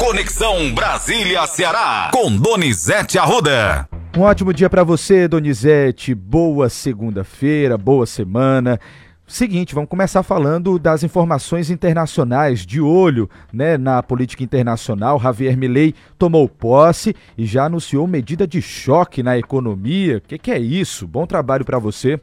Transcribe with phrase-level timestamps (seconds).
[0.00, 3.86] Conexão Brasília-Ceará, com Donizete Arruda.
[4.16, 6.14] Um ótimo dia para você, Donizete.
[6.14, 8.80] Boa segunda-feira, boa semana.
[9.26, 12.64] Seguinte, vamos começar falando das informações internacionais.
[12.64, 18.62] De olho né, na política internacional, Javier Milei tomou posse e já anunciou medida de
[18.62, 20.16] choque na economia.
[20.16, 21.06] O que, que, é isso?
[21.06, 22.18] Bom trabalho para você.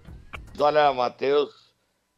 [0.59, 1.51] Olha, Matheus,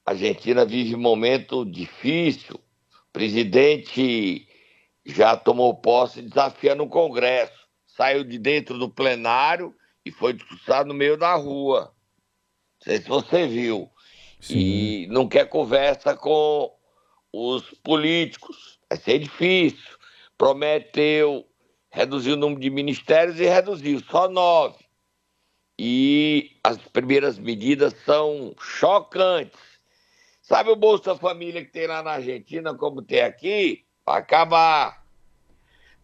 [0.05, 2.55] a Argentina vive um momento difícil.
[2.55, 4.47] O presidente
[5.09, 7.67] já tomou posse desafiando o Congresso.
[7.87, 9.75] Saiu de dentro do plenário
[10.05, 11.93] e foi discursado no meio da rua.
[12.79, 13.89] Não sei se você viu
[14.39, 14.57] Sim.
[14.57, 16.73] e não quer conversa com
[17.33, 18.79] os políticos.
[18.89, 19.97] Vai ser difícil.
[20.37, 21.45] Prometeu
[21.91, 24.77] reduzir o número de ministérios e reduziu, só nove.
[25.77, 29.59] E as primeiras medidas são chocantes.
[30.41, 33.85] Sabe o Bolsa Família que tem lá na Argentina, como tem aqui?
[34.05, 34.98] Vai acabar.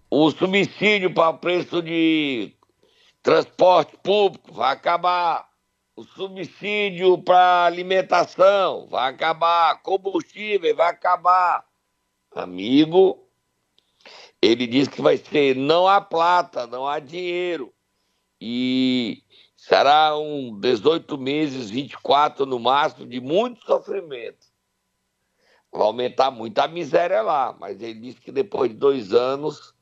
[0.09, 2.55] O subsídio para o preço de
[3.21, 5.49] transporte público vai acabar
[5.95, 11.65] o subsídio para alimentação vai acabar, combustível vai acabar.
[12.33, 13.25] Amigo,
[14.41, 17.73] ele disse que vai ser não há plata, não há dinheiro.
[18.41, 19.23] E
[19.55, 24.47] será um 18 meses, 24 no máximo, de muito sofrimento.
[25.71, 29.73] Vai aumentar muito a miséria lá, mas ele disse que depois de dois anos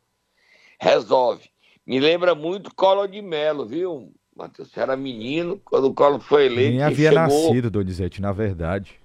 [0.83, 1.49] resolve.
[1.85, 4.13] Me lembra muito Collor de Mello, viu?
[4.35, 6.71] Matheus, você era menino quando o Collor foi eleito.
[6.71, 7.27] Nem havia chegou...
[7.27, 8.99] nascido, Donizete, na verdade.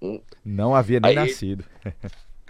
[0.00, 0.20] Hum.
[0.44, 1.64] Não havia nem Aí, nascido.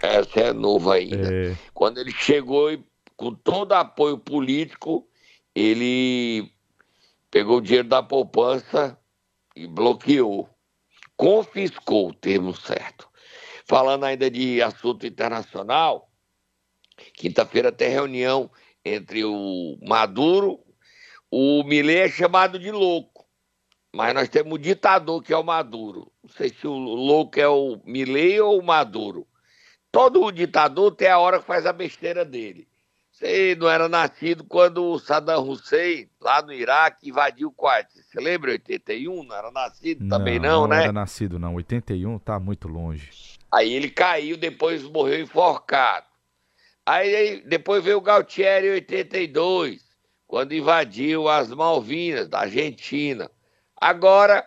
[0.01, 1.33] Essa é nova ainda.
[1.33, 1.55] É...
[1.73, 2.83] Quando ele chegou e,
[3.15, 5.07] com todo apoio político,
[5.55, 6.51] ele
[7.31, 8.97] pegou o dinheiro da poupança
[9.55, 10.49] e bloqueou.
[11.15, 13.07] Confiscou o termo certo.
[13.65, 16.08] Falando ainda de assunto internacional,
[17.13, 18.49] quinta-feira tem reunião
[18.83, 20.59] entre o Maduro
[21.31, 23.25] o Milei é chamado de louco,
[23.93, 26.11] mas nós temos o ditador que é o Maduro.
[26.23, 29.27] Não sei se o louco é o Milei ou o Maduro.
[29.91, 32.67] Todo ditador tem a hora que faz a besteira dele.
[33.11, 37.93] Você não era nascido quando o Saddam Hussein, lá no Iraque, invadiu o quarto.
[37.93, 39.23] Você lembra 81?
[39.23, 40.75] Não era nascido não, também não, não né?
[40.77, 41.55] Não era nascido não.
[41.55, 43.37] 81 tá muito longe.
[43.51, 46.08] Aí ele caiu, depois morreu enforcado.
[46.89, 49.79] Aí depois veio o Galtieri em 82
[50.25, 53.29] quando invadiu as Malvinas, da Argentina.
[53.79, 54.43] Agora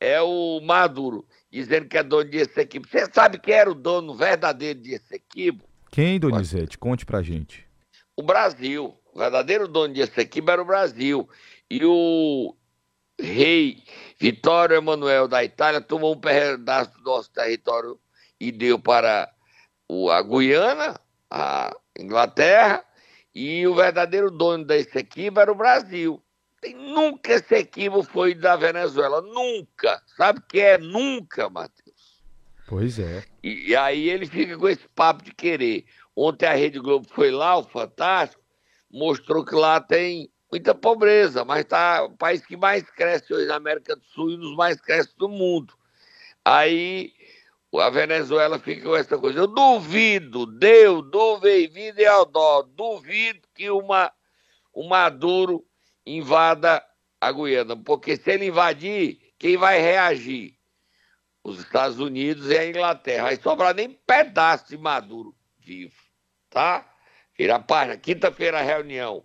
[0.00, 2.88] é o Maduro, dizendo que é dono de Essequibo.
[2.88, 5.64] Você sabe quem era o dono verdadeiro de Essequibo?
[5.90, 6.78] Quem, Donizete?
[6.78, 7.68] Conte pra gente.
[8.16, 8.98] O Brasil.
[9.12, 11.28] O verdadeiro dono de Essequibo era o Brasil.
[11.70, 12.56] E o
[13.20, 13.82] rei
[14.18, 18.00] Vitório Emanuel da Itália tomou um pedaço do nosso território
[18.40, 19.30] e deu para
[20.10, 20.98] a Guiana,
[21.30, 22.84] a Inglaterra,
[23.34, 26.22] e o verdadeiro dono desse equipe era o Brasil.
[26.62, 29.20] E nunca esse equipe foi da Venezuela.
[29.20, 30.00] Nunca.
[30.16, 32.22] Sabe o que é nunca, Matheus?
[32.68, 33.24] Pois é.
[33.42, 35.84] E, e, aí ele fica com esse papo de querer.
[36.14, 38.42] Ontem a Rede Globo foi lá, o Fantástico,
[38.90, 43.56] mostrou que lá tem muita pobreza, mas tá o país que mais cresce hoje na
[43.56, 45.74] América do Sul e um dos mais cresce do mundo.
[46.44, 47.12] Aí
[47.80, 49.38] a Venezuela fica com essa coisa.
[49.38, 54.12] Eu duvido, Deus, duvido e Aldó, duvido que uma,
[54.72, 55.64] o Maduro
[56.04, 56.84] invada
[57.20, 60.58] a Guiana, porque se ele invadir, quem vai reagir?
[61.44, 63.24] Os Estados Unidos e a Inglaterra.
[63.24, 65.94] Vai sobrar nem pedaço de Maduro vivo,
[66.48, 66.88] tá?
[67.36, 67.96] Vira a página.
[67.96, 69.24] Quinta-feira a reunião.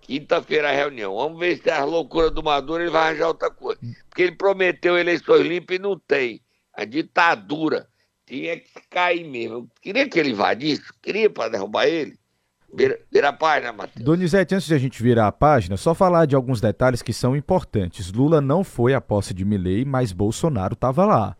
[0.00, 1.16] Quinta-feira a reunião.
[1.16, 3.80] Vamos ver se é a loucura do Maduro ele vai arranjar outra coisa.
[4.08, 6.45] Porque ele prometeu eleições limpas e não tem
[6.76, 7.88] a ditadura
[8.26, 9.56] tinha que cair mesmo.
[9.56, 12.18] Eu queria que ele invadisse, queria para derrubar ele.
[12.74, 14.04] Vira, vira a página, Matheus.
[14.04, 17.34] Donizete, antes de a gente virar a página, só falar de alguns detalhes que são
[17.34, 18.12] importantes.
[18.12, 21.36] Lula não foi à posse de Milley, mas Bolsonaro estava lá.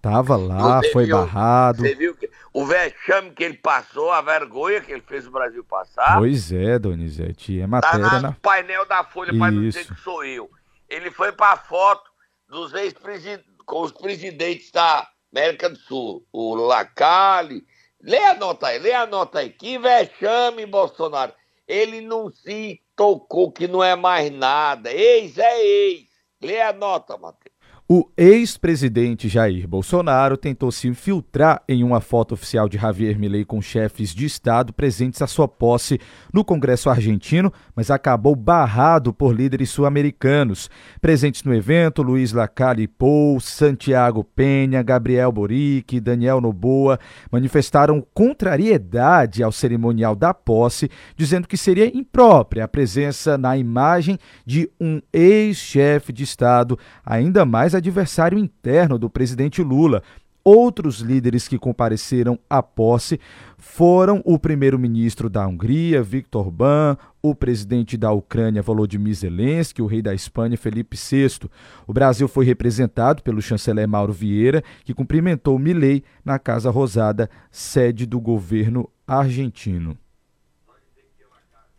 [0.00, 1.82] Tava lá, foi viu, barrado.
[1.82, 5.62] Você viu que, o vexame que ele passou, a vergonha que ele fez o Brasil
[5.64, 6.18] passar?
[6.18, 7.60] Pois é, Donizete.
[7.60, 8.32] É matéria tá no na...
[8.32, 10.48] painel da Folha para não dizer que sou eu.
[10.88, 12.07] Ele foi para foto
[12.48, 17.64] dos ex-presidentes, com os presidentes da América do Sul, o Lacalle.
[18.00, 19.50] Lê a nota aí, lê a nota aí.
[19.50, 21.34] Que vexame, Bolsonaro.
[21.66, 24.92] Ele não se tocou que não é mais nada.
[24.92, 26.08] Ex é ex.
[26.40, 27.47] Lê a nota, Matheus.
[27.90, 33.62] O ex-presidente Jair Bolsonaro tentou se infiltrar em uma foto oficial de Javier Milei com
[33.62, 35.98] chefes de Estado presentes à sua posse
[36.30, 40.68] no Congresso argentino, mas acabou barrado por líderes sul-americanos.
[41.00, 47.00] Presentes no evento, Luiz Lacalle Pou, Santiago Penha, Gabriel Boric Daniel Noboa
[47.32, 54.70] manifestaram contrariedade ao cerimonial da posse, dizendo que seria imprópria a presença na imagem de
[54.78, 60.02] um ex-chefe de Estado, ainda mais adversário interno do presidente Lula.
[60.44, 63.20] Outros líderes que compareceram à posse
[63.58, 70.00] foram o primeiro-ministro da Hungria, Viktor Orbán, o presidente da Ucrânia, Volodymyr Zelensky, o rei
[70.00, 71.50] da Espanha, Felipe VI.
[71.86, 78.06] O Brasil foi representado pelo chanceler Mauro Vieira, que cumprimentou Milei na Casa Rosada, sede
[78.06, 79.98] do governo argentino.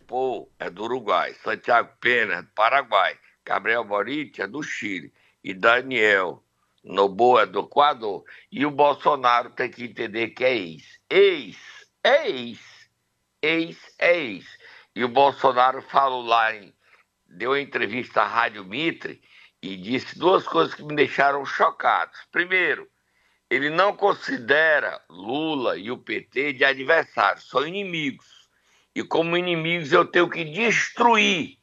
[0.05, 5.11] Pô, é do Uruguai, Santiago Pena é do Paraguai, Gabriel Boric é do Chile
[5.49, 6.43] e Daniel
[6.83, 8.23] Noboa do Equador.
[8.51, 10.99] E o Bolsonaro tem que entender que é ex.
[11.09, 11.57] Ex,
[12.03, 12.59] é ex.
[13.41, 14.45] Ex, é ex.
[14.95, 16.71] E o Bolsonaro falou lá, em,
[17.27, 19.21] deu entrevista à Rádio Mitre
[19.59, 22.19] e disse duas coisas que me deixaram chocados.
[22.31, 22.87] Primeiro,
[23.49, 28.47] ele não considera Lula e o PT de adversários, são inimigos.
[28.93, 31.57] E como inimigos eu tenho que destruir.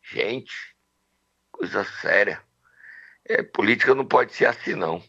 [0.00, 0.54] Gente,
[1.50, 2.45] coisa séria.
[3.28, 5.02] É, política não pode ser assim, não.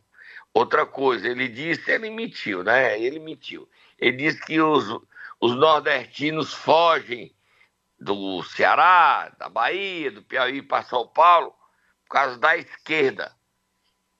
[0.53, 2.99] Outra coisa, ele disse, ele mentiu, né?
[2.99, 3.69] Ele mentiu.
[3.99, 4.87] Ele disse que os,
[5.39, 7.35] os nordestinos fogem
[7.99, 11.53] do Ceará, da Bahia, do Piauí para São Paulo
[12.05, 13.35] por causa da esquerda.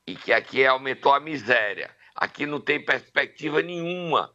[0.06, 1.90] E que aqui aumentou a miséria.
[2.16, 4.34] Aqui não tem perspectiva nenhuma.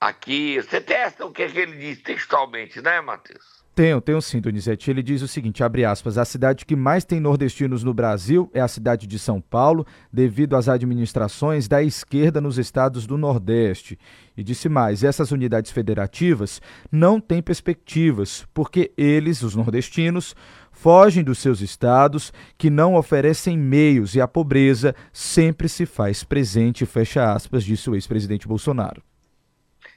[0.00, 3.59] Aqui, você testa o que, é que ele disse textualmente, né, Matheus?
[3.80, 4.90] Tenho, tenho sim, Donizete.
[4.90, 8.60] Ele diz o seguinte, abre aspas, a cidade que mais tem nordestinos no Brasil é
[8.60, 13.98] a cidade de São Paulo, devido às administrações da esquerda nos estados do Nordeste.
[14.36, 16.60] E disse mais, essas unidades federativas
[16.92, 20.36] não têm perspectivas, porque eles, os nordestinos,
[20.70, 26.84] fogem dos seus estados, que não oferecem meios e a pobreza sempre se faz presente,
[26.84, 29.02] fecha aspas, disse o ex-presidente Bolsonaro.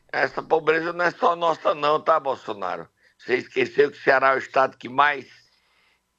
[0.10, 2.88] Essa pobreza não é só nossa não, tá, Bolsonaro?
[3.24, 5.26] Você esqueceu que o Ceará é o estado que mais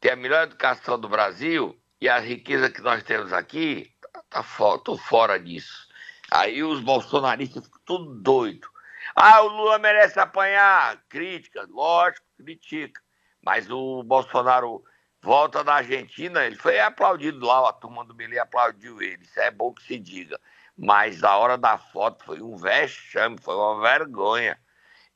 [0.01, 3.93] tem a melhor educação do Brasil e a riqueza que nós temos aqui,
[4.31, 5.87] tá, fora, tô fora disso.
[6.31, 8.67] Aí os bolsonaristas ficam tudo doido.
[9.15, 10.99] Ah, o Lula merece apanhar.
[11.11, 13.03] Crítica, lógico, critica.
[13.45, 14.83] Mas o Bolsonaro
[15.21, 19.25] volta da Argentina, ele foi aplaudido lá, a turma do Milei aplaudiu ele.
[19.25, 20.41] Isso é bom que se diga.
[20.75, 24.59] Mas a hora da foto foi um vexame, foi uma vergonha.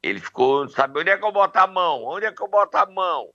[0.08, 2.04] Ele ficou, não sabe onde é que eu boto a mão?
[2.04, 3.28] Onde é que eu boto a mão?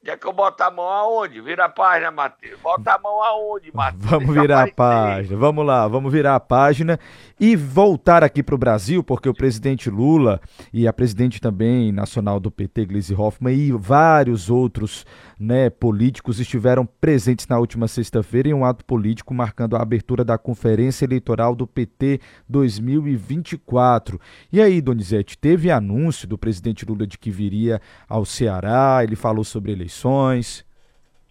[0.00, 1.40] Onde é que eu boto a mão aonde?
[1.40, 2.60] Vira a página, Matheus.
[2.60, 4.04] Bota a mão aonde, Matheus?
[4.10, 5.36] Vamos virar a página.
[5.36, 6.98] Vamos lá, vamos virar a página
[7.40, 10.40] e voltar aqui para o Brasil, porque o presidente Lula
[10.72, 15.06] e a presidente também nacional do PT, Gleisi Hoffmann, e vários outros
[15.38, 20.36] né, políticos estiveram presentes na última sexta-feira em um ato político marcando a abertura da
[20.36, 24.20] Conferência Eleitoral do PT 2024.
[24.52, 29.44] E aí, Donizete, teve anúncio do presidente Lula de que viria ao Ceará, ele falou
[29.44, 30.66] sobre eleições.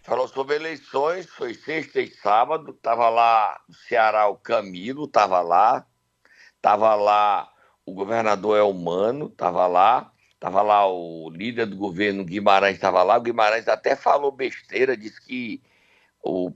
[0.07, 5.85] Falou sobre eleições, foi sexta e sábado, estava lá no Ceará o Camilo, estava lá,
[6.57, 7.49] estava lá
[7.85, 13.17] o governador Elmano, estava lá, Estava lá o líder do governo, Guimarães, estava lá.
[13.17, 15.63] O Guimarães até falou besteira, disse que
[16.23, 16.51] o,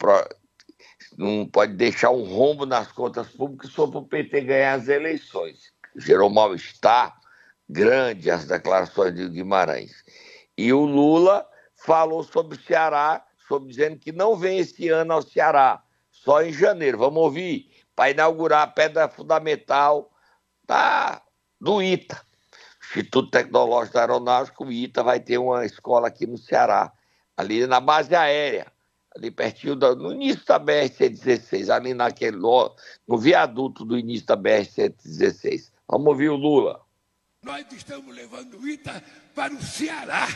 [1.17, 5.73] não pode deixar um rombo nas contas públicas só para o PT ganhar as eleições.
[5.95, 7.19] Gerou mal-estar
[7.67, 10.03] grande as declarações de Guimarães.
[10.55, 11.43] E o Lula
[11.73, 15.81] falou sobre o Ceará, sobre dizendo que não vem esse ano ao Ceará,
[16.11, 16.99] só em janeiro.
[16.99, 20.11] Vamos ouvir para inaugurar a pedra fundamental
[20.65, 21.21] da,
[21.59, 22.19] do ITA.
[22.83, 26.91] Instituto Tecnológico Aeronáutico, o ITA, vai ter uma escola aqui no Ceará,
[27.37, 28.67] ali na base aérea,
[29.15, 35.71] ali pertinho, do, no início da BR-116, ali naquele, no viaduto do início da BR-116.
[35.87, 36.81] Vamos ouvir o Lula.
[37.43, 39.01] Nós estamos levando o ITA
[39.33, 40.27] para o Ceará,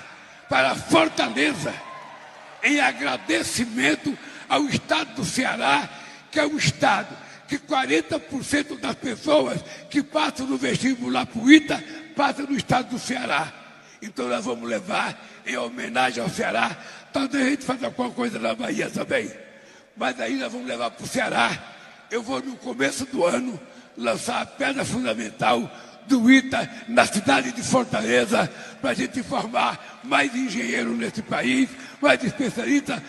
[0.50, 1.74] para Fortaleza,
[2.64, 5.90] em agradecimento ao Estado do Ceará,
[6.32, 11.84] que é um Estado que 40% das pessoas que passam no vestibular para o ITA
[12.16, 13.52] passam no estado do Ceará.
[14.02, 16.76] Então nós vamos levar em homenagem ao Ceará.
[17.14, 19.32] Talvez a gente faça alguma coisa na Bahia também.
[19.96, 21.52] Mas aí nós vamos levar para o Ceará.
[22.12, 23.60] Eu vou no começo do ano
[23.98, 25.70] lançar a pedra fundamental
[26.08, 32.24] do ITA na cidade de Fortaleza para a gente formar mais engenheiros nesse país, mais
[32.24, 33.02] especialistas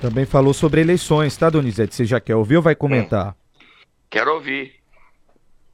[0.00, 1.94] Também falou sobre eleições, tá, Donizete?
[1.94, 3.34] Você já quer ouvir ou vai comentar?
[4.10, 4.74] Quero ouvir.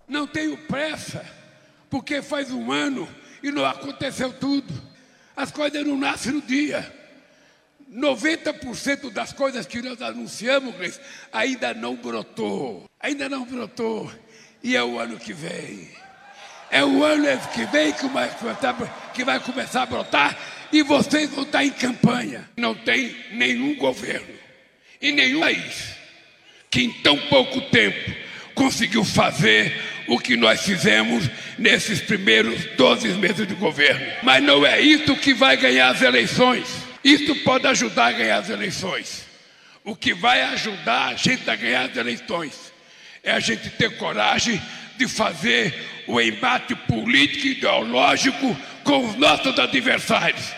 [0.09, 1.25] Não tenho pressa,
[1.91, 3.09] porque faz um ano
[3.43, 4.73] e não aconteceu tudo.
[5.37, 6.93] As coisas não nascem no dia.
[7.93, 11.00] 90% das coisas que nós anunciamos, Gleice,
[11.33, 12.85] ainda não brotou.
[13.00, 14.11] Ainda não brotou.
[14.62, 15.91] E é o ano que vem.
[16.71, 20.38] É o ano que vem que vai começar a brotar
[20.73, 22.49] e vocês vão estar em campanha.
[22.57, 24.35] Não tem nenhum governo
[25.00, 26.02] e nenhum país
[26.71, 28.11] que em tão pouco tempo
[28.55, 34.05] conseguiu fazer o que nós fizemos nesses primeiros 12 meses de governo.
[34.23, 36.67] Mas não é isso que vai ganhar as eleições.
[37.05, 39.26] Isso pode ajudar a ganhar as eleições.
[39.85, 42.73] O que vai ajudar a gente a ganhar as eleições
[43.23, 44.61] é a gente ter coragem
[44.97, 45.75] de fazer
[46.07, 50.52] o embate político e ideológico com os nossos adversários,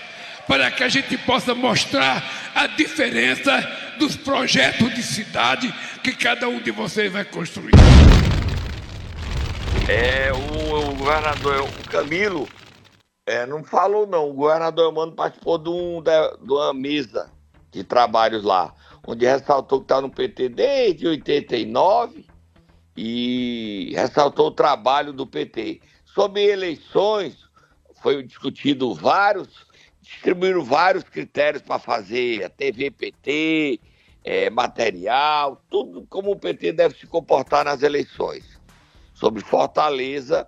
[0.46, 2.22] para que a gente possa mostrar
[2.54, 3.52] a diferença
[3.98, 5.72] dos projetos de cidade
[6.02, 7.72] que cada um de vocês vai construir.
[9.88, 12.48] É, o, o governador, o Camilo,
[13.26, 14.30] é, não falou não.
[14.30, 17.30] O governador Mano participou de, um, de, uma mesa
[17.70, 18.74] de trabalhos lá,
[19.06, 22.26] onde ressaltou que está no PT desde 89
[22.96, 25.80] e ressaltou o trabalho do PT.
[26.04, 27.36] Sobre eleições,
[28.02, 29.48] foi discutido vários,
[30.04, 33.80] distribuíram vários critérios para fazer, a TV PT,
[34.23, 38.44] é, material, tudo como o PT deve se comportar nas eleições.
[39.14, 40.46] Sobre Fortaleza,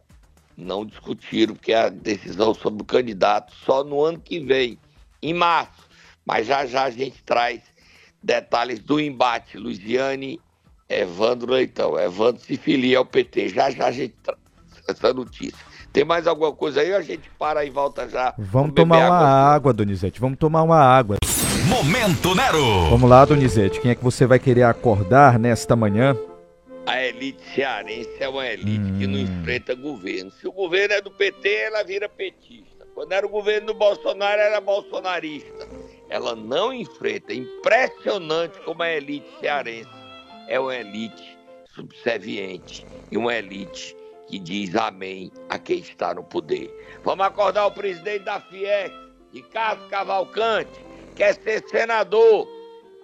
[0.57, 4.79] não discutiram, porque a decisão sobre o candidato só no ano que vem,
[5.23, 5.89] em março.
[6.25, 7.63] Mas já já a gente traz
[8.23, 9.57] detalhes do embate.
[9.57, 10.41] Luiziane,
[10.89, 11.99] Evandro Leitão.
[11.99, 13.51] Evandro se filia ao PT.
[13.51, 14.39] Já já a gente traz
[14.89, 15.65] essa notícia.
[15.97, 18.35] Tem mais alguma coisa aí ou a gente para e volta já?
[18.37, 20.21] Vamos tomar uma água, água, Donizete.
[20.21, 21.17] Vamos tomar uma água.
[21.71, 22.91] Momento Nero.
[22.91, 23.81] Vamos lá, Donizete.
[23.81, 26.15] Quem é que você vai querer acordar nesta manhã?
[26.85, 28.99] a elite cearense é uma elite hum.
[28.99, 29.23] que não hum.
[29.23, 30.31] enfrenta governo.
[30.33, 32.87] Se o governo é do PT, ela vira petista.
[32.95, 35.67] Quando era o governo do Bolsonaro, era bolsonarista.
[36.11, 37.33] Ela não enfrenta.
[37.33, 39.89] Impressionante como a elite cearense
[40.47, 41.39] é uma elite
[41.75, 43.97] subserviente e uma elite
[44.27, 46.73] que diz amém a quem está no poder.
[47.05, 48.95] Vamos acordar o presidente da FIEC,
[49.33, 52.49] Ricardo Cavalcante, quer ser senador.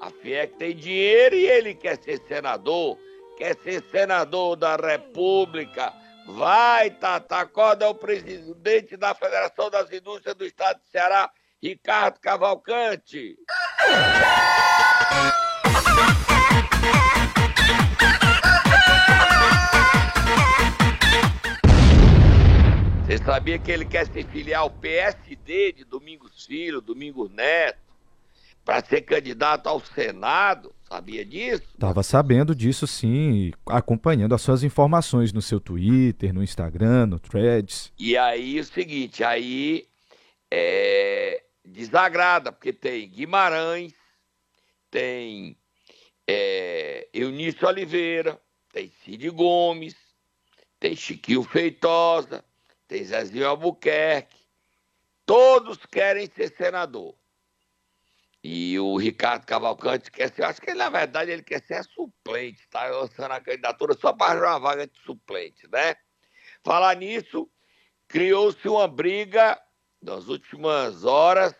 [0.00, 2.99] A FIEC tem dinheiro e ele quer ser senador
[3.43, 5.93] quer ser senador da República,
[6.26, 11.29] vai, Tata, acorda o presidente da Federação das Indústrias do Estado de Ceará,
[11.61, 13.37] Ricardo Cavalcante.
[23.12, 27.78] Você sabia que ele quer se filiar ao PSD de Domingos Filho, Domingos Neto,
[28.64, 30.75] para ser candidato ao Senado?
[30.88, 31.62] Sabia disso?
[31.78, 37.92] Tava sabendo disso sim, acompanhando as suas informações no seu Twitter, no Instagram, no Threads.
[37.99, 39.87] E aí o seguinte, aí
[40.50, 43.92] é, desagrada, porque tem Guimarães,
[44.90, 45.54] tem
[46.26, 48.40] é, Eunício Oliveira,
[48.73, 49.95] tem Cid Gomes,
[50.81, 52.42] tem Chiquinho Feitosa,
[52.92, 54.37] tem Zezinho Albuquerque.
[55.25, 57.16] Todos querem ser senador.
[58.44, 62.61] E o Ricardo Cavalcante quer ser, acho que ele, na verdade ele quer ser suplente,
[62.61, 65.94] está lançando a candidatura só para uma vaga de suplente, né?
[66.62, 67.49] Falar nisso,
[68.08, 69.58] criou-se uma briga
[70.02, 71.54] nas últimas horas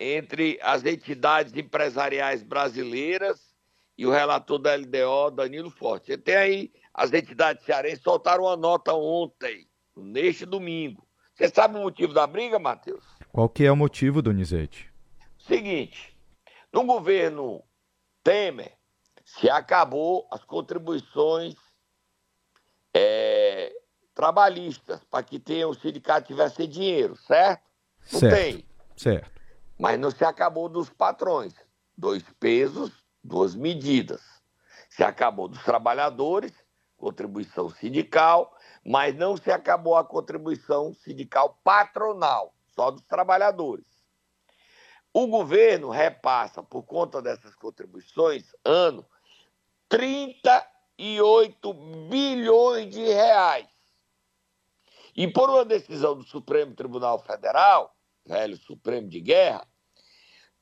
[0.00, 3.54] entre as entidades empresariais brasileiras
[3.98, 6.16] e o relator da LDO, Danilo Forte.
[6.16, 11.06] Tem aí, as entidades cearenses soltaram uma nota ontem, neste domingo.
[11.34, 13.04] Você sabe o motivo da briga, Matheus?
[13.32, 14.90] Qual que é o motivo, Donizete?
[15.38, 16.16] Seguinte,
[16.72, 17.62] no governo
[18.22, 18.72] Temer,
[19.24, 21.54] se acabou as contribuições
[22.94, 23.72] é,
[24.14, 27.62] trabalhistas para que tenha, o sindicato tivesse dinheiro, certo?
[28.12, 28.64] Não certo, tem.
[28.96, 29.30] Certo.
[29.78, 31.52] Mas não se acabou dos patrões.
[31.96, 34.22] Dois pesos, duas medidas.
[34.88, 36.52] Se acabou dos trabalhadores,
[36.96, 43.84] contribuição sindical, mas não se acabou a contribuição sindical patronal, só dos trabalhadores.
[45.12, 49.04] O governo repassa, por conta dessas contribuições, ano,
[49.88, 51.72] 38
[52.08, 53.66] bilhões de reais.
[55.16, 59.66] E por uma decisão do Supremo Tribunal Federal, velho Supremo de Guerra,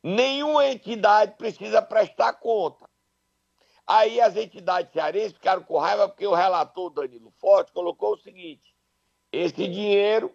[0.01, 2.89] nenhuma entidade precisa prestar conta.
[3.87, 8.75] Aí as entidades cearenses ficaram com raiva porque o relator Danilo Forte colocou o seguinte:
[9.31, 10.35] esse dinheiro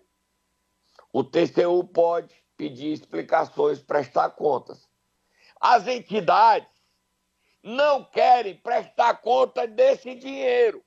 [1.11, 4.87] o TCU pode pedir explicações, prestar contas.
[5.59, 6.69] As entidades
[7.63, 10.83] não querem prestar conta desse dinheiro.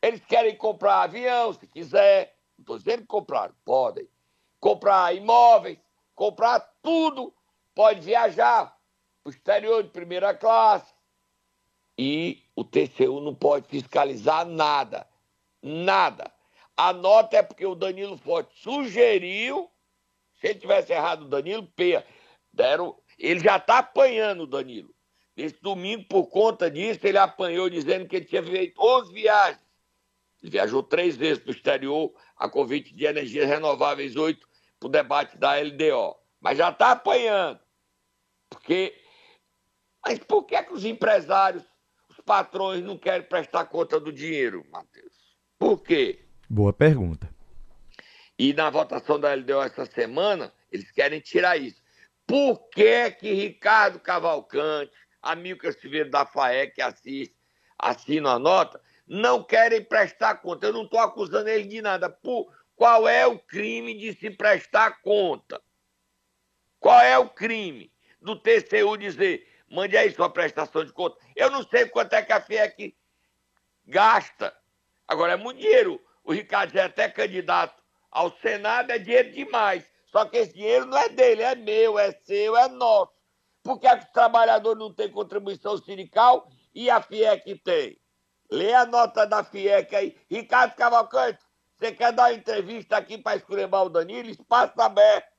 [0.00, 2.36] Eles querem comprar avião, se quiser.
[2.56, 4.08] Não estou dizendo que compraram, podem.
[4.58, 5.78] Comprar imóveis,
[6.14, 7.34] comprar tudo.
[7.74, 8.66] Pode viajar
[9.22, 10.94] para o exterior de primeira classe.
[11.98, 15.06] E o TCU não pode fiscalizar nada.
[15.62, 16.32] Nada.
[16.76, 19.70] A nota é porque o Danilo Forte sugeriu.
[20.40, 22.04] Se ele tivesse errado, o Danilo, peia.
[22.52, 24.94] Deram, ele já está apanhando o Danilo.
[25.36, 29.64] Nesse domingo, por conta disso, ele apanhou dizendo que ele tinha feito 11 viagens.
[30.42, 34.46] Ele viajou três vezes para o exterior, a convite de energias renováveis 8,
[34.78, 36.16] para o debate da LDO.
[36.40, 37.58] Mas já está apanhando.
[38.48, 38.94] Porque.
[40.04, 41.68] Mas por que, é que os empresários, os
[42.24, 45.12] patrões, não querem prestar conta do dinheiro, Matheus?
[45.58, 46.24] Por quê?
[46.48, 47.28] Boa pergunta.
[48.38, 51.82] E na votação da LDO essa semana, eles querem tirar isso.
[52.26, 57.36] Por que, que Ricardo Cavalcante, Amilcar Silveira da FAE, que assiste,
[57.78, 60.66] assina a nota, não querem prestar conta.
[60.66, 62.08] Eu não estou acusando ele de nada.
[62.08, 65.60] Por, qual é o crime de se prestar conta?
[66.80, 71.16] Qual é o crime do TCU dizer, mande aí sua prestação de conta?
[71.34, 72.96] Eu não sei quanto é que a FIEC
[73.86, 74.54] gasta.
[75.06, 76.00] Agora, é muito dinheiro.
[76.22, 79.84] O Ricardo é até candidato ao Senado, é dinheiro demais.
[80.06, 83.12] Só que esse dinheiro não é dele, é meu, é seu, é nosso.
[83.62, 87.98] Por que, é que os trabalhadores não têm contribuição sindical e a FIEC tem?
[88.50, 90.16] Lê a nota da FIEC aí.
[90.30, 91.40] Ricardo Cavalcante,
[91.74, 94.28] você quer dar uma entrevista aqui para esculhambar o Danilo?
[94.28, 95.32] Espaço aberto.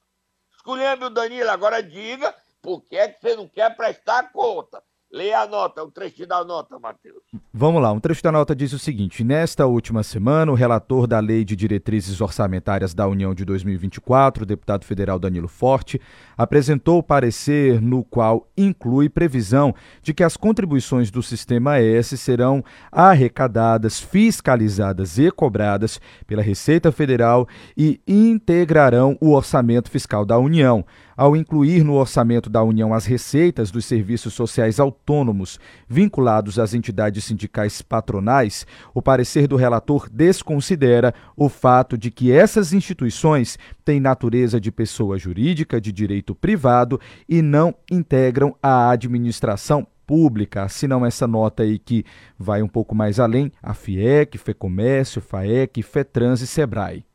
[0.51, 4.81] Esculhambe o Danilo, agora diga por que, é que você não quer prestar conta.
[5.12, 7.22] Leia a nota, o trecho da nota, Matheus.
[7.53, 11.19] Vamos lá, um trecho da nota diz o seguinte: Nesta última semana, o relator da
[11.19, 16.01] Lei de Diretrizes Orçamentárias da União de 2024, o deputado federal Danilo Forte,
[16.36, 24.01] apresentou parecer no qual inclui previsão de que as contribuições do Sistema S serão arrecadadas,
[24.01, 30.84] fiscalizadas e cobradas pela Receita Federal e integrarão o orçamento fiscal da União
[31.15, 37.24] ao incluir no orçamento da União as receitas dos serviços sociais autônomos vinculados às entidades
[37.24, 44.59] sindicais patronais, o parecer do relator desconsidera o fato de que essas instituições têm natureza
[44.59, 50.63] de pessoa jurídica de direito privado e não integram a administração pública.
[50.63, 52.05] Assinam essa nota aí que
[52.37, 57.05] vai um pouco mais além, a FIEC, FEComércio, FAEC, FETRANS e SEBRAE.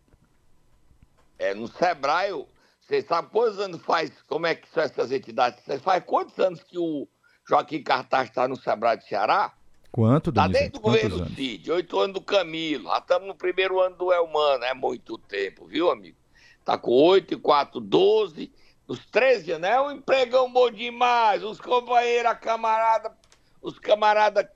[1.38, 2.44] É, no SEBRAE
[2.90, 5.62] você sabe quantos anos faz, como é que são essas entidades?
[5.64, 7.06] Você faz quantos anos que o
[7.48, 9.54] Joaquim Cartaz está no Sebrae do Ceará?
[9.92, 11.34] Quanto, Está desde o governo anos?
[11.34, 15.66] Cid, oito anos do Camilo, já estamos no primeiro ano do Elmano, é muito tempo,
[15.66, 16.16] viu, amigo?
[16.58, 18.52] Está com oito e quatro, doze,
[18.88, 23.16] nos treze anos, é um empregão bom demais, os companheiros, a camarada,
[23.62, 24.46] os camaradas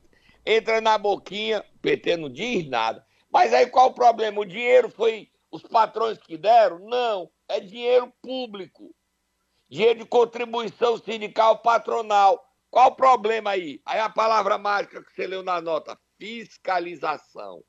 [0.44, 3.04] entram na boquinha, o PT não diz nada.
[3.32, 4.40] Mas aí qual o problema?
[4.40, 6.80] O dinheiro foi os patrões que deram?
[6.80, 8.92] Não é dinheiro público,
[9.68, 12.44] dinheiro de contribuição sindical patronal.
[12.68, 13.80] Qual o problema aí?
[13.86, 17.62] Aí a palavra mágica que você leu na nota: fiscalização.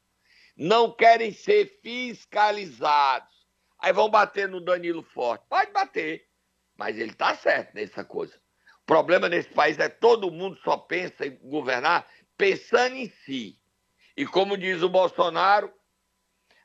[0.57, 3.35] Não querem ser fiscalizados.
[3.77, 5.45] Aí vão bater no Danilo Forte.
[5.47, 6.25] Pode bater,
[6.75, 8.35] mas ele está certo nessa coisa.
[8.81, 13.59] O problema nesse país é todo mundo só pensa em governar pensando em si.
[14.17, 15.71] E como diz o Bolsonaro,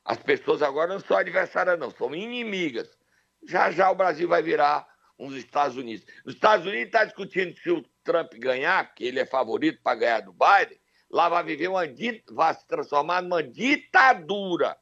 [0.05, 3.01] as pessoas agora não são adversárias, não, são inimigas
[3.47, 4.87] já já o Brasil vai virar
[5.19, 6.07] uns Estados Unidos.
[6.25, 10.21] Os Estados Unidos está discutindo se o Trump ganhar, que ele é favorito para ganhar
[10.21, 10.79] do Biden,
[11.11, 11.83] lá vai viver uma
[12.33, 14.77] vai se transformar numa ditadura.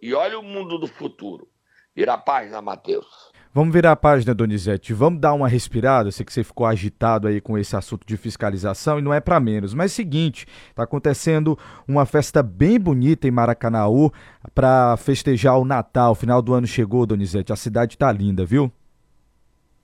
[0.00, 1.50] E olha o mundo do futuro.
[1.94, 3.32] Vira a página, Matheus.
[3.56, 4.92] Vamos virar a página, Donizete.
[4.92, 6.12] Vamos dar uma respirada.
[6.12, 9.40] sei que você ficou agitado aí com esse assunto de fiscalização e não é para
[9.40, 9.72] menos.
[9.72, 14.12] Mas seguinte, está acontecendo uma festa bem bonita em Maracanaú
[14.54, 16.12] para festejar o Natal.
[16.12, 17.50] O final do ano chegou, Donizete.
[17.50, 18.70] A cidade está linda, viu?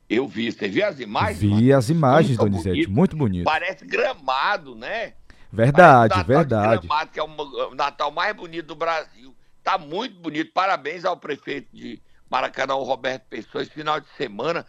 [0.07, 0.53] Eu vi.
[0.53, 1.39] Você viu as imagens?
[1.39, 1.79] Vi mano?
[1.79, 2.75] as imagens, muito Donizete.
[2.75, 2.91] Bonito.
[2.91, 3.45] Muito bonito.
[3.45, 5.15] Parece gramado, né?
[5.51, 6.87] Verdade, Parece verdade.
[6.87, 9.35] Gramado, que é o Natal mais bonito do Brasil.
[9.65, 10.53] Tá muito bonito.
[10.53, 14.65] Parabéns ao prefeito de Maracanã, o Roberto Pessoa, esse final de semana,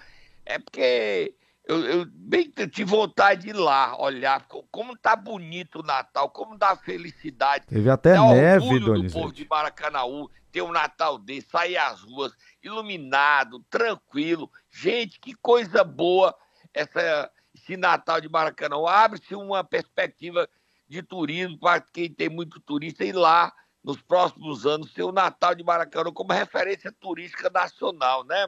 [0.45, 1.33] é porque
[1.65, 6.57] eu, eu bem tive vontade de ir lá olhar como tá bonito o Natal, como
[6.57, 7.65] dá felicidade.
[7.65, 9.13] Teve até dá neve, Donizete.
[9.13, 14.51] do povo de Maracanãú ter um Natal desse, sair às ruas, iluminado, tranquilo.
[14.69, 16.35] Gente, que coisa boa
[16.73, 18.75] essa, esse Natal de Maracanã.
[18.85, 20.49] Abre-se uma perspectiva
[20.85, 25.53] de turismo para quem tem muito turista ir lá nos próximos anos, ser o Natal
[25.53, 28.47] de Maracanã como referência turística nacional, né,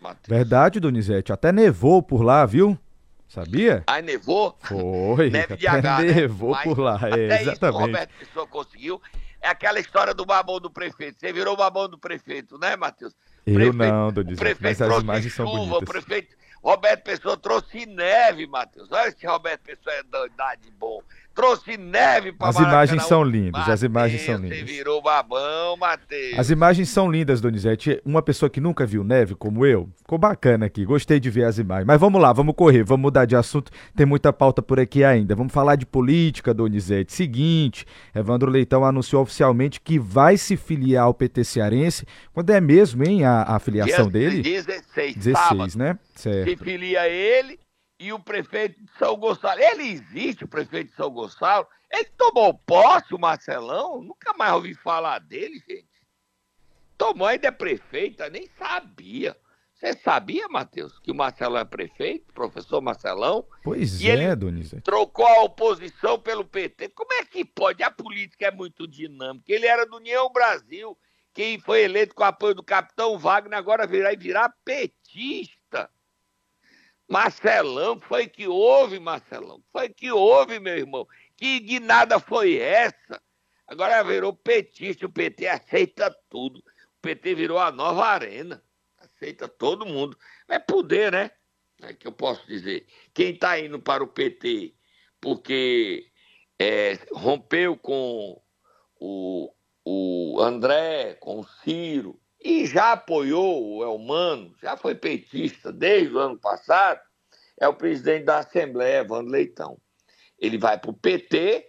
[0.00, 0.26] Matheus?
[0.28, 1.32] Verdade, Donizete.
[1.32, 2.76] Até nevou por lá, viu?
[3.28, 3.82] Sabia?
[3.86, 4.56] Aí nevou.
[4.60, 5.30] Foi.
[5.30, 6.12] Neve de H, né?
[6.12, 7.80] nevou Mas por lá, é, Até isso o exatamente.
[7.80, 9.00] Roberto Pessoa conseguiu.
[9.40, 11.18] É aquela história do babão do prefeito.
[11.20, 13.12] Você virou babão do prefeito, né, Matheus?
[13.46, 15.88] O Eu prefeito- não, O Donizete, prefeito mas as imagens são chuva, o bonitas.
[15.88, 18.90] prefeito Roberto Pessoa trouxe neve, Matheus.
[18.90, 21.02] Olha se Roberto Pessoa é doidade bom.
[21.34, 24.60] Trouxe neve para As imagens são lindas, as imagens são Você lindas.
[24.60, 26.38] virou babão, Matheus.
[26.38, 28.00] As imagens são lindas, Donizete.
[28.04, 30.84] Uma pessoa que nunca viu neve, como eu, ficou bacana aqui.
[30.84, 31.86] Gostei de ver as imagens.
[31.86, 33.72] Mas vamos lá, vamos correr, vamos mudar de assunto.
[33.96, 35.34] Tem muita pauta por aqui ainda.
[35.34, 37.12] Vamos falar de política, Donizete.
[37.12, 42.06] Seguinte, Evandro Leitão anunciou oficialmente que vai se filiar ao PT cearense.
[42.32, 44.42] Quando é mesmo, hein, a, a filiação Dia dele?
[44.42, 45.72] 16, 16, sábado.
[45.76, 45.98] né?
[46.14, 46.64] Se Certo.
[46.64, 47.58] filia ele
[47.98, 49.60] e o prefeito de São Gonçalo.
[49.60, 51.66] Ele existe, o prefeito de São Gonçalo.
[51.90, 54.02] Ele tomou posse, o Marcelão.
[54.02, 55.88] Nunca mais ouvi falar dele, gente.
[56.96, 59.36] Tomou ainda é prefeito, eu nem sabia.
[59.74, 63.46] Você sabia, Matheus, que o Marcelão é prefeito, professor Marcelão?
[63.62, 64.82] Pois E é, ele- Donizete.
[64.82, 66.88] Trocou a oposição pelo PT.
[66.90, 67.82] Como é que pode?
[67.82, 69.52] A política é muito dinâmica.
[69.52, 70.96] Ele era do União Brasil,
[71.34, 75.53] quem foi eleito com o apoio do capitão Wagner, agora virar virar petista.
[77.08, 79.62] Marcelão, foi que houve, Marcelão?
[79.70, 81.06] Foi que houve, meu irmão?
[81.36, 83.20] Que de nada foi essa?
[83.66, 86.58] Agora virou petista, o PT aceita tudo.
[86.58, 88.62] O PT virou a nova arena.
[88.98, 90.16] Aceita todo mundo.
[90.48, 91.30] É poder, né?
[91.82, 92.86] É que eu posso dizer.
[93.12, 94.74] Quem está indo para o PT
[95.24, 96.10] porque
[96.58, 98.38] é, rompeu com
[99.00, 99.50] o,
[99.82, 106.18] o André, com o Ciro, e já apoiou o Elmano, já foi petista desde o
[106.18, 107.00] ano passado,
[107.58, 109.78] é o presidente da Assembleia, Evandro Leitão.
[110.38, 111.66] Ele vai para o PT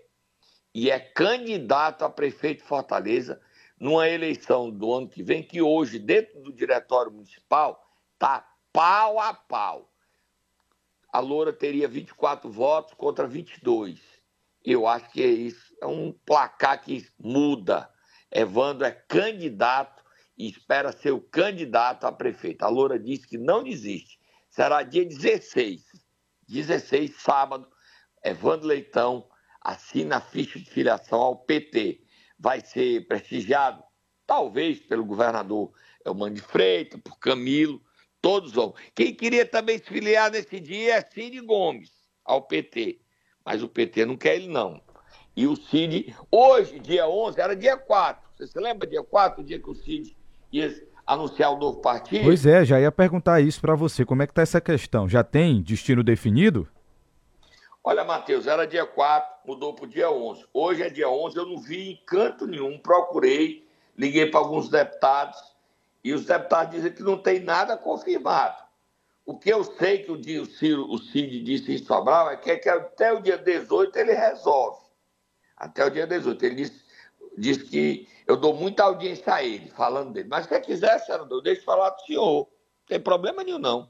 [0.74, 3.40] e é candidato a prefeito de Fortaleza
[3.80, 7.82] numa eleição do ano que vem, que hoje, dentro do Diretório Municipal,
[8.14, 9.90] está pau a pau.
[11.14, 14.02] A Loura teria 24 votos contra 22.
[14.66, 15.74] Eu acho que é isso.
[15.82, 17.90] É um placar que muda.
[18.30, 20.05] Evandro é candidato
[20.38, 22.64] e espera ser o candidato a prefeito.
[22.64, 24.20] A Loura disse que não desiste.
[24.50, 25.84] Será dia 16.
[26.48, 27.68] 16, sábado,
[28.24, 29.28] Evandro Leitão
[29.62, 32.02] assina a ficha de filiação ao PT.
[32.38, 33.84] Vai ser prestigiado,
[34.28, 35.74] talvez, pelo governador
[36.06, 37.82] Elmano de Freitas, por Camilo,
[38.22, 38.76] todos vão.
[38.94, 41.92] Quem queria também se filiar nesse dia é Cid Gomes,
[42.24, 43.02] ao PT.
[43.44, 44.82] Mas o PT não quer ele, não.
[45.36, 48.30] E o Cid, hoje, dia 11, era dia 4.
[48.36, 50.16] Você se lembra, dia 4, o dia que o Cid
[50.52, 50.74] ia
[51.06, 52.24] anunciar o novo partido?
[52.24, 54.06] Pois é, já ia perguntar isso pra você.
[54.06, 55.08] Como é que tá essa questão?
[55.08, 56.68] Já tem destino definido?
[57.84, 60.46] Olha, Matheus, era dia 4, mudou para o dia 11.
[60.52, 65.38] Hoje é dia 11, eu não vi em canto nenhum, procurei, liguei para alguns deputados,
[66.04, 68.66] e os deputados dizem que não tem nada confirmado.
[69.26, 72.38] O que eu sei que o, dia, o, Ciro, o Cid disse em Sobral é
[72.38, 74.86] que, é que até o dia 18 ele resolve.
[75.58, 76.46] Até o dia 18.
[76.46, 76.85] Ele disse,
[77.38, 80.28] disse que eu dou muita audiência a ele, falando dele.
[80.30, 82.40] Mas quem quiser, senador, eu deixo falar do senhor.
[82.40, 82.48] Não
[82.88, 83.90] tem problema nenhum, não.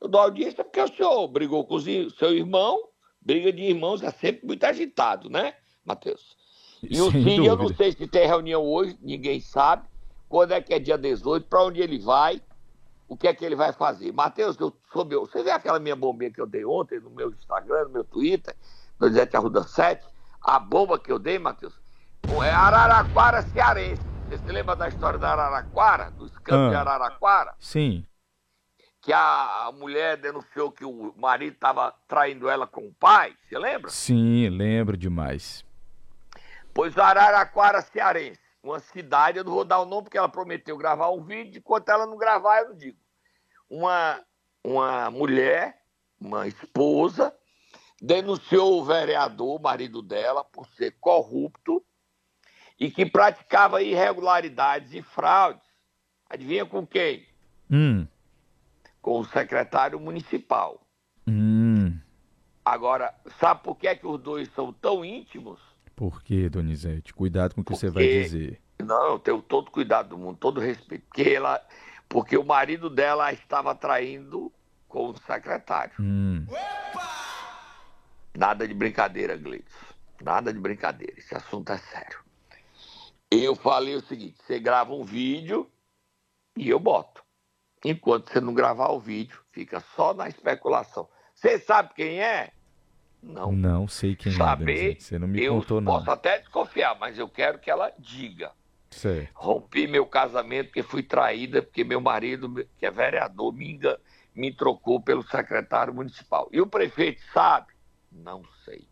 [0.00, 2.88] Eu dou audiência porque o senhor brigou com o seu irmão,
[3.20, 6.36] briga de irmãos é sempre muito agitado, né, Matheus?
[6.82, 9.88] E o Cid, eu não sei se tem reunião hoje, ninguém sabe.
[10.28, 12.40] Quando é que é dia 18, para onde ele vai,
[13.08, 14.12] o que é que ele vai fazer.
[14.12, 17.84] Matheus, eu soube, você vê aquela minha bombinha que eu dei ontem no meu Instagram,
[17.84, 18.54] no meu Twitter,
[19.00, 20.06] no Zete Arruda 7,
[20.40, 21.77] a bomba que eu dei, Matheus,
[22.42, 24.02] é Araraquara cearense.
[24.28, 26.80] Você se lembra da história da Araraquara, dos campos de Ah.
[26.80, 27.54] Araraquara?
[27.58, 28.04] Sim.
[29.00, 33.58] Que a, a mulher denunciou que o marido estava traindo ela com o pai, você
[33.58, 33.90] lembra?
[33.90, 35.64] Sim, lembro demais.
[36.74, 41.10] Pois Araraquara cearense, uma cidade, eu não vou dar o nome porque ela prometeu gravar
[41.10, 42.98] um vídeo, enquanto ela não gravar, eu não digo.
[43.70, 44.20] Uma,
[44.62, 45.80] uma mulher,
[46.20, 47.34] uma esposa,
[48.00, 51.82] denunciou o vereador, o marido dela, por ser corrupto
[52.78, 55.62] e que praticava irregularidades e fraudes.
[56.28, 57.26] Adivinha com quem?
[57.70, 58.06] Hum.
[59.00, 60.80] Com o secretário municipal.
[61.26, 61.98] Hum.
[62.64, 65.58] Agora, sabe por que, é que os dois são tão íntimos?
[65.96, 67.12] Por quê, Donizete?
[67.14, 68.60] Cuidado com o que você vai Porque- dizer.
[68.80, 71.04] Não, eu tenho todo cuidado do mundo, todo respeito.
[71.06, 71.60] Porque, ela,
[72.08, 74.52] porque o marido dela estava traindo
[74.86, 75.92] com o secretário.
[75.98, 76.46] Hum.
[78.36, 79.64] Nada de brincadeira, Gleice.
[80.22, 81.14] Nada de brincadeira.
[81.18, 82.18] Esse assunto é sério.
[83.30, 85.70] Eu falei o seguinte: você grava um vídeo
[86.56, 87.22] e eu boto.
[87.84, 91.08] Enquanto você não gravar o vídeo, fica só na especulação.
[91.34, 92.52] Você sabe quem é?
[93.22, 93.52] Não.
[93.52, 95.04] Não sei quem é, Saber, Donizete.
[95.04, 95.92] Você não me eu contou, não.
[95.92, 98.52] posso até desconfiar, mas eu quero que ela diga.
[98.90, 99.30] Certo.
[99.34, 103.78] Rompi meu casamento porque fui traída, porque meu marido, que é vereador, me,
[104.34, 106.48] me trocou pelo secretário municipal.
[106.52, 107.72] E o prefeito sabe?
[108.10, 108.88] Não sei.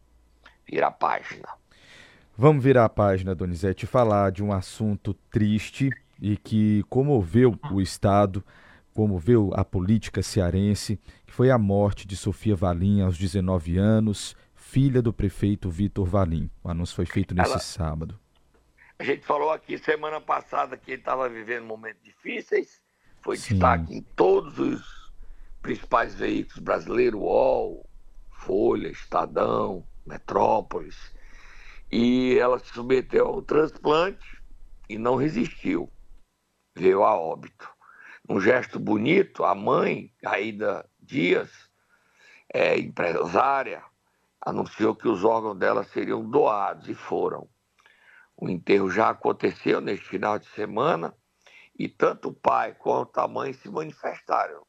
[0.66, 1.48] Vira a página.
[2.38, 5.88] Vamos virar a página, Donizete, falar de um assunto triste
[6.20, 8.44] e que comoveu o Estado,
[8.92, 15.00] comoveu a política cearense, que foi a morte de Sofia Valim aos 19 anos, filha
[15.00, 16.50] do prefeito Vitor Valim.
[16.62, 17.58] O anúncio foi feito nesse Ela...
[17.58, 18.20] sábado.
[18.98, 22.82] A gente falou aqui semana passada que ele estava vivendo momentos difíceis,
[23.22, 23.54] foi Sim.
[23.54, 25.10] destaque em todos os
[25.62, 27.88] principais veículos brasileiros, UOL,
[28.30, 31.15] Folha, Estadão, Metrópolis.
[31.90, 34.42] E ela se submeteu ao transplante
[34.88, 35.90] e não resistiu.
[36.76, 37.68] Veio a óbito.
[38.28, 41.50] Um gesto bonito, a mãe, Aida Dias,
[42.52, 43.84] é, empresária,
[44.40, 47.48] anunciou que os órgãos dela seriam doados e foram.
[48.36, 51.14] O enterro já aconteceu neste final de semana
[51.78, 54.66] e tanto o pai quanto a mãe se manifestaram.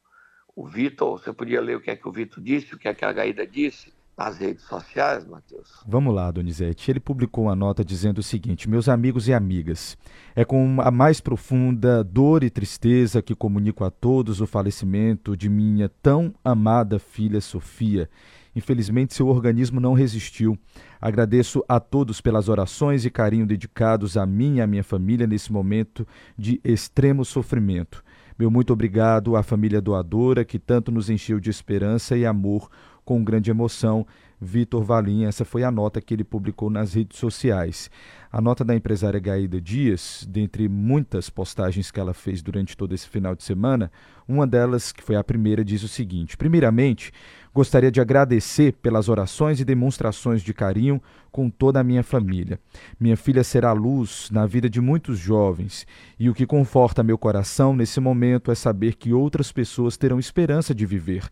[0.54, 2.94] O Vitor, você podia ler o que é que o Vitor disse, o que é
[2.94, 5.80] que a Gaída disse nas redes sociais, Matheus?
[5.86, 6.90] Vamos lá, Donizete.
[6.90, 9.96] Ele publicou uma nota dizendo o seguinte: Meus amigos e amigas,
[10.34, 15.48] é com a mais profunda dor e tristeza que comunico a todos o falecimento de
[15.48, 18.10] minha tão amada filha Sofia.
[18.56, 20.58] Infelizmente, seu organismo não resistiu.
[21.00, 25.52] Agradeço a todos pelas orações e carinho dedicados a mim e à minha família nesse
[25.52, 26.04] momento
[26.36, 28.02] de extremo sofrimento.
[28.36, 32.68] Meu muito obrigado à família doadora que tanto nos encheu de esperança e amor
[33.08, 34.06] com grande emoção.
[34.38, 37.90] Vitor Valim, essa foi a nota que ele publicou nas redes sociais.
[38.30, 43.08] A nota da empresária Gaída Dias, dentre muitas postagens que ela fez durante todo esse
[43.08, 43.90] final de semana,
[44.28, 47.10] uma delas, que foi a primeira, diz o seguinte: Primeiramente,
[47.54, 51.00] gostaria de agradecer pelas orações e demonstrações de carinho
[51.32, 52.60] com toda a minha família.
[53.00, 55.86] Minha filha será luz na vida de muitos jovens,
[56.18, 60.74] e o que conforta meu coração nesse momento é saber que outras pessoas terão esperança
[60.74, 61.24] de viver.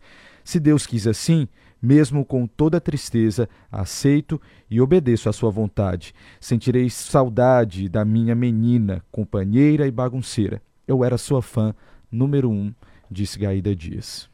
[0.43, 1.45] Se Deus quis assim,
[1.81, 6.13] mesmo com toda tristeza, aceito e obedeço à sua vontade.
[6.39, 10.61] Sentirei saudade da minha menina, companheira e bagunceira.
[10.87, 11.75] Eu era sua fã
[12.11, 12.73] número um,
[13.09, 14.29] disse Gaída Dias.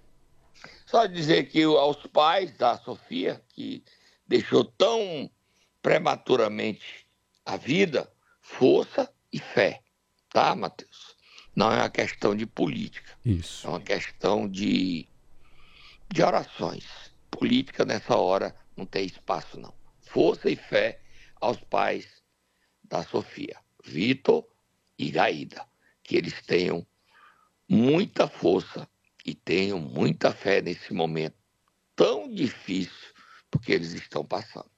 [0.85, 3.83] Só dizer que aos pais da Sofia, que
[4.27, 5.29] deixou tão
[5.81, 7.05] prematuramente
[7.45, 8.09] a vida,
[8.41, 9.81] força e fé,
[10.29, 11.15] tá, Matheus?
[11.55, 13.11] Não é uma questão de política.
[13.25, 13.65] Isso.
[13.65, 15.07] É uma questão de,
[16.11, 19.73] de orações política nessa hora não tem espaço, não.
[20.01, 20.99] Força e fé
[21.39, 22.07] aos pais
[22.83, 24.45] da Sofia, Vitor
[24.97, 25.65] e Gaída,
[26.03, 26.85] que eles tenham
[27.67, 28.87] muita força
[29.25, 31.35] e tenham muita fé nesse momento
[31.95, 33.13] tão difícil
[33.49, 34.69] porque eles estão passando.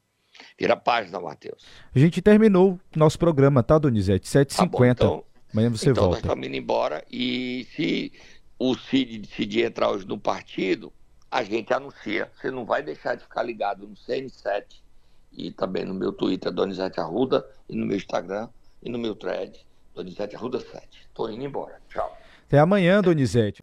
[0.59, 1.63] Vira a página, Matheus.
[1.93, 4.27] A gente terminou nosso programa, tá, Donizete?
[4.27, 4.95] 7h50.
[4.95, 6.19] Tá então, Amanhã você então volta.
[6.19, 8.11] Então nós estamos indo embora e se
[8.59, 10.91] o Cid decidir entrar hoje no partido,
[11.35, 12.31] a gente anuncia.
[12.33, 14.63] Você não vai deixar de ficar ligado no CN7
[15.33, 18.47] e também no meu Twitter, Donizete Arruda, e no meu Instagram
[18.81, 19.53] e no meu thread,
[19.93, 20.87] Donizete Arruda 7.
[21.13, 21.81] Tô indo embora.
[21.89, 22.17] Tchau.
[22.47, 23.53] Até amanhã, Donizete.